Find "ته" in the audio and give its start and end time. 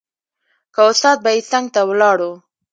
1.73-1.81